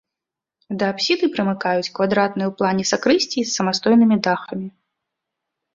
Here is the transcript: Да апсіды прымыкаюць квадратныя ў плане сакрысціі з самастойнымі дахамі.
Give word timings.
Да 0.83 0.87
апсіды 0.93 1.29
прымыкаюць 1.35 1.91
квадратныя 1.99 2.47
ў 2.47 2.53
плане 2.63 2.83
сакрысціі 2.93 3.43
з 3.45 3.51
самастойнымі 3.57 4.15
дахамі. 4.31 4.67